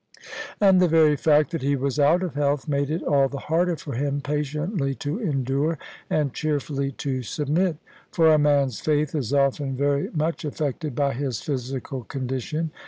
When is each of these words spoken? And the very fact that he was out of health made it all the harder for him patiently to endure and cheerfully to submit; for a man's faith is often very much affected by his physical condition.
And 0.59 0.81
the 0.81 0.87
very 0.87 1.15
fact 1.15 1.51
that 1.51 1.61
he 1.61 1.75
was 1.75 1.99
out 1.99 2.23
of 2.23 2.33
health 2.33 2.67
made 2.67 2.89
it 2.89 3.03
all 3.03 3.29
the 3.29 3.37
harder 3.37 3.75
for 3.75 3.93
him 3.93 4.19
patiently 4.19 4.95
to 4.95 5.19
endure 5.19 5.77
and 6.09 6.33
cheerfully 6.33 6.91
to 6.93 7.21
submit; 7.21 7.77
for 8.09 8.33
a 8.33 8.39
man's 8.39 8.79
faith 8.81 9.13
is 9.13 9.31
often 9.31 9.75
very 9.77 10.09
much 10.11 10.43
affected 10.43 10.95
by 10.95 11.13
his 11.13 11.39
physical 11.43 12.03
condition. 12.03 12.71